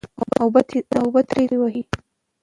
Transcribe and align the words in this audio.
اوبو 0.41 0.59
ترې 1.29 1.43
دارې 1.49 1.55
وهلې.. 1.61 1.83